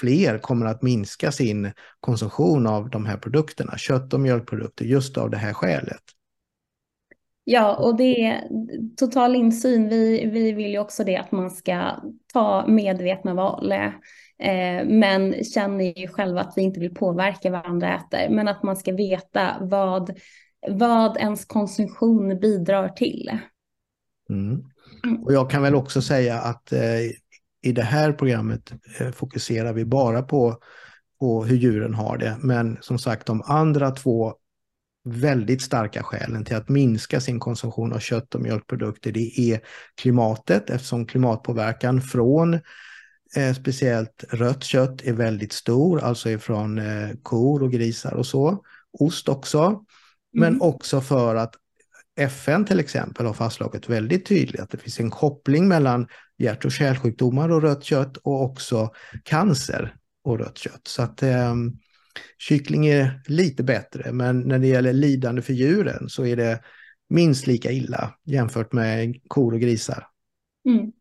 fler 0.00 0.38
kommer 0.38 0.66
att 0.66 0.82
minska 0.82 1.32
sin 1.32 1.72
konsumtion 2.00 2.66
av 2.66 2.90
de 2.90 3.06
här 3.06 3.16
produkterna, 3.16 3.78
kött 3.78 4.14
och 4.14 4.20
mjölkprodukter, 4.20 4.84
just 4.84 5.16
av 5.16 5.30
det 5.30 5.36
här 5.36 5.52
skälet. 5.52 6.02
Ja, 7.44 7.76
och 7.76 7.96
det 7.96 8.26
är 8.26 8.48
total 8.96 9.34
insyn. 9.34 9.88
Vi, 9.88 10.26
vi 10.26 10.52
vill 10.52 10.70
ju 10.70 10.78
också 10.78 11.04
det 11.04 11.16
att 11.16 11.32
man 11.32 11.50
ska 11.50 11.90
ta 12.32 12.66
medvetna 12.66 13.34
val. 13.34 13.72
Eh, 13.72 14.86
men 14.86 15.44
känner 15.44 15.98
ju 16.00 16.08
själva 16.08 16.40
att 16.40 16.52
vi 16.56 16.62
inte 16.62 16.80
vill 16.80 16.94
påverka 16.94 17.50
vad 17.50 17.66
andra 17.66 17.96
äter. 17.96 18.28
Men 18.30 18.48
att 18.48 18.62
man 18.62 18.76
ska 18.76 18.92
veta 18.92 19.56
vad, 19.60 20.18
vad 20.68 21.16
ens 21.16 21.44
konsumtion 21.44 22.40
bidrar 22.40 22.88
till. 22.88 23.38
Mm. 24.30 24.62
Och 25.24 25.32
jag 25.32 25.50
kan 25.50 25.62
väl 25.62 25.74
också 25.74 26.02
säga 26.02 26.38
att 26.38 26.72
eh, 26.72 27.00
i 27.62 27.72
det 27.72 27.82
här 27.82 28.12
programmet 28.12 28.72
eh, 29.00 29.10
fokuserar 29.10 29.72
vi 29.72 29.84
bara 29.84 30.22
på, 30.22 30.56
på 31.20 31.44
hur 31.44 31.56
djuren 31.56 31.94
har 31.94 32.18
det. 32.18 32.36
Men 32.42 32.78
som 32.80 32.98
sagt, 32.98 33.26
de 33.26 33.42
andra 33.42 33.90
två 33.90 34.34
väldigt 35.04 35.62
starka 35.62 36.02
skälen 36.02 36.44
till 36.44 36.56
att 36.56 36.68
minska 36.68 37.20
sin 37.20 37.40
konsumtion 37.40 37.92
av 37.92 37.98
kött 37.98 38.34
och 38.34 38.40
mjölkprodukter, 38.40 39.12
det 39.12 39.40
är 39.40 39.60
klimatet 39.94 40.70
eftersom 40.70 41.06
klimatpåverkan 41.06 42.02
från 42.02 42.54
eh, 43.36 43.54
speciellt 43.54 44.24
rött 44.30 44.64
kött 44.64 45.02
är 45.02 45.12
väldigt 45.12 45.52
stor, 45.52 46.00
alltså 46.00 46.30
ifrån 46.30 46.78
eh, 46.78 47.10
kor 47.22 47.62
och 47.62 47.72
grisar 47.72 48.14
och 48.14 48.26
så. 48.26 48.64
Ost 48.92 49.28
också. 49.28 49.84
Men 50.32 50.48
mm. 50.48 50.62
också 50.62 51.00
för 51.00 51.34
att 51.34 51.54
FN 52.16 52.64
till 52.64 52.80
exempel 52.80 53.26
har 53.26 53.32
fastslagit 53.32 53.88
väldigt 53.88 54.26
tydligt 54.26 54.60
att 54.60 54.70
det 54.70 54.78
finns 54.78 55.00
en 55.00 55.10
koppling 55.10 55.68
mellan 55.68 56.06
hjärt 56.38 56.64
och 56.64 56.72
kärlsjukdomar 56.72 57.48
och 57.48 57.62
rött 57.62 57.84
kött 57.84 58.16
och 58.16 58.42
också 58.42 58.90
cancer 59.22 59.94
och 60.24 60.38
rött 60.38 60.58
kött. 60.58 60.86
Så 60.86 61.02
att 61.02 61.22
eh, 61.22 61.54
kyckling 62.38 62.86
är 62.86 63.22
lite 63.26 63.62
bättre, 63.62 64.12
men 64.12 64.40
när 64.40 64.58
det 64.58 64.66
gäller 64.66 64.92
lidande 64.92 65.42
för 65.42 65.52
djuren 65.52 66.08
så 66.08 66.26
är 66.26 66.36
det 66.36 66.60
minst 67.08 67.46
lika 67.46 67.70
illa 67.70 68.14
jämfört 68.24 68.72
med 68.72 69.20
kor 69.28 69.54
och 69.54 69.60
grisar. 69.60 70.06
Mm. 70.68 70.92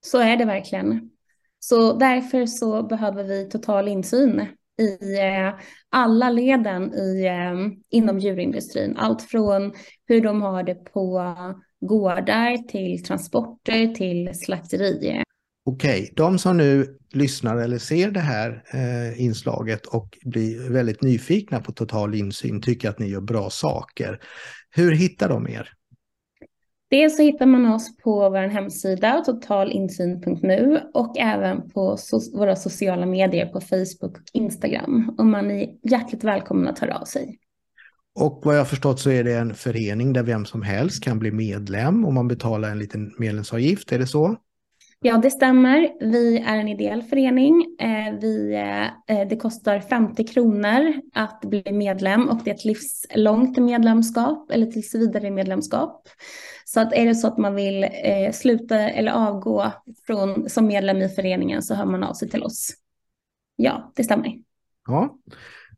Så 0.00 0.18
är 0.18 0.36
det 0.36 0.44
verkligen. 0.44 1.10
Så 1.58 1.92
därför 1.98 2.46
så 2.46 2.82
behöver 2.82 3.24
vi 3.24 3.48
total 3.48 3.88
insyn 3.88 4.46
i 4.80 5.18
eh, 5.18 5.54
alla 5.90 6.30
leden 6.30 6.94
i, 6.94 7.26
eh, 7.26 7.78
inom 7.90 8.18
djurindustrin. 8.18 8.96
Allt 8.96 9.22
från 9.22 9.72
hur 10.06 10.20
de 10.20 10.42
har 10.42 10.62
det 10.62 10.74
på 10.74 11.34
gårdar 11.80 12.68
till 12.68 13.04
transporter 13.04 13.94
till 13.94 14.30
slakterier. 14.34 15.22
Okej, 15.64 16.12
de 16.16 16.38
som 16.38 16.56
nu 16.56 16.98
lyssnar 17.12 17.56
eller 17.56 17.78
ser 17.78 18.10
det 18.10 18.20
här 18.20 18.64
eh, 18.72 19.22
inslaget 19.22 19.86
och 19.86 20.18
blir 20.22 20.70
väldigt 20.70 21.02
nyfikna 21.02 21.60
på 21.60 21.72
total 21.72 22.14
insyn 22.14 22.62
tycker 22.62 22.88
att 22.88 22.98
ni 22.98 23.08
gör 23.08 23.20
bra 23.20 23.50
saker. 23.50 24.20
Hur 24.70 24.92
hittar 24.92 25.28
de 25.28 25.48
er? 25.48 25.68
Dels 26.90 27.16
så 27.16 27.22
hittar 27.22 27.46
man 27.46 27.66
oss 27.66 27.96
på 27.96 28.30
vår 28.30 28.48
hemsida 28.48 29.22
totalinsyn.nu 29.26 30.80
och 30.94 31.18
även 31.18 31.70
på 31.70 31.96
so 31.96 32.38
våra 32.38 32.56
sociala 32.56 33.06
medier 33.06 33.46
på 33.46 33.60
Facebook 33.60 34.16
och 34.18 34.30
Instagram. 34.32 35.14
Och 35.18 35.26
man 35.26 35.50
är 35.50 35.68
hjärtligt 35.90 36.24
välkommen 36.24 36.68
att 36.68 36.78
höra 36.78 36.98
av 36.98 37.04
sig. 37.04 37.38
Och 38.14 38.42
vad 38.44 38.56
jag 38.56 38.68
förstått 38.68 39.00
så 39.00 39.10
är 39.10 39.24
det 39.24 39.34
en 39.34 39.54
förening 39.54 40.12
där 40.12 40.22
vem 40.22 40.44
som 40.44 40.62
helst 40.62 41.04
kan 41.04 41.18
bli 41.18 41.30
medlem 41.30 42.04
om 42.04 42.14
man 42.14 42.28
betalar 42.28 42.70
en 42.70 42.78
liten 42.78 43.14
medlemsavgift, 43.18 43.92
är 43.92 43.98
det 43.98 44.06
så? 44.06 44.36
Ja, 45.04 45.18
det 45.18 45.30
stämmer. 45.30 45.92
Vi 46.00 46.38
är 46.38 46.56
en 46.56 46.68
ideell 46.68 47.02
förening. 47.02 47.76
Eh, 47.78 48.14
vi, 48.20 48.54
eh, 48.54 49.16
eh, 49.16 49.28
det 49.28 49.36
kostar 49.36 49.80
50 49.80 50.24
kronor 50.24 50.94
att 51.14 51.40
bli 51.40 51.72
medlem 51.72 52.28
och 52.28 52.40
det 52.44 52.50
är 52.50 52.54
ett 52.54 52.64
livslångt 52.64 53.58
medlemskap 53.58 54.50
eller 54.50 54.66
tills 54.66 54.94
vidare 54.94 55.30
medlemskap. 55.30 56.08
Så 56.64 56.80
att 56.80 56.92
är 56.92 57.06
det 57.06 57.14
så 57.14 57.26
att 57.26 57.38
man 57.38 57.54
vill 57.54 57.88
sluta 58.32 58.78
eller 58.78 59.12
avgå 59.12 59.72
från, 60.06 60.48
som 60.48 60.66
medlem 60.66 60.96
i 60.96 61.08
föreningen 61.08 61.62
så 61.62 61.74
hör 61.74 61.86
man 61.86 62.02
av 62.02 62.14
sig 62.14 62.30
till 62.30 62.42
oss. 62.42 62.72
Ja, 63.56 63.92
det 63.96 64.04
stämmer. 64.04 64.32
Ja, 64.86 65.18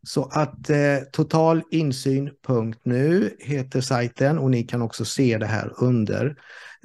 så 0.05 0.29
att 0.31 0.69
eh, 0.69 0.97
totalinsyn.nu 1.11 3.35
heter 3.39 3.81
sajten 3.81 4.39
och 4.39 4.51
ni 4.51 4.63
kan 4.63 4.81
också 4.81 5.05
se 5.05 5.37
det 5.37 5.45
här 5.45 5.73
under 5.77 6.37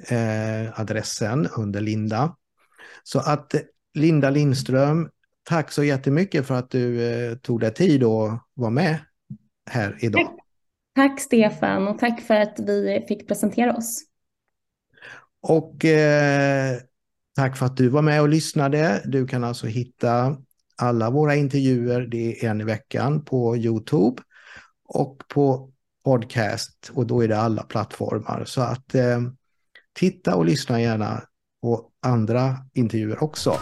eh, 0.09 0.79
adressen 0.79 1.47
under 1.57 1.81
Linda. 1.81 2.35
Så 3.03 3.19
att 3.19 3.55
Linda 3.93 4.29
Lindström, 4.29 5.09
tack 5.43 5.71
så 5.71 5.83
jättemycket 5.83 6.47
för 6.47 6.55
att 6.55 6.69
du 6.69 7.11
eh, 7.11 7.35
tog 7.35 7.59
dig 7.59 7.73
tid 7.73 8.03
att 8.03 8.41
vara 8.53 8.69
med 8.69 8.97
här 9.69 9.97
idag. 9.99 10.21
Tack. 10.21 10.35
tack 10.95 11.21
Stefan 11.21 11.87
och 11.87 11.99
tack 11.99 12.21
för 12.21 12.35
att 12.35 12.59
vi 12.59 13.05
fick 13.07 13.27
presentera 13.27 13.75
oss. 13.75 14.03
Och 15.41 15.85
eh, 15.85 16.77
tack 17.35 17.57
för 17.57 17.65
att 17.65 17.77
du 17.77 17.89
var 17.89 18.01
med 18.01 18.21
och 18.21 18.29
lyssnade. 18.29 19.01
Du 19.05 19.27
kan 19.27 19.43
alltså 19.43 19.67
hitta 19.67 20.37
alla 20.81 21.09
våra 21.09 21.35
intervjuer, 21.35 22.01
det 22.01 22.45
är 22.45 22.49
en 22.49 22.61
i 22.61 22.63
veckan 22.63 23.25
på 23.25 23.57
Youtube 23.57 24.21
och 24.85 25.23
på 25.27 25.69
podcast 26.05 26.91
och 26.93 27.07
då 27.07 27.23
är 27.23 27.27
det 27.27 27.37
alla 27.39 27.63
plattformar. 27.63 28.43
Så 28.45 28.61
att 28.61 28.95
eh, 28.95 29.21
titta 29.93 30.35
och 30.35 30.45
lyssna 30.45 30.81
gärna 30.81 31.23
på 31.61 31.89
andra 32.01 32.57
intervjuer 32.73 33.23
också. 33.23 33.57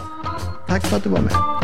Tack 0.68 0.86
för 0.86 0.96
att 0.96 1.04
du 1.04 1.10
var 1.10 1.20
med. 1.20 1.59